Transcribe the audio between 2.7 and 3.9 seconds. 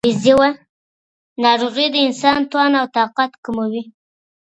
او طاقت کموي.